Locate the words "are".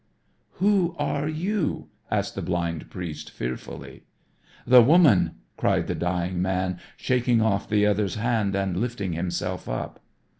0.97-1.27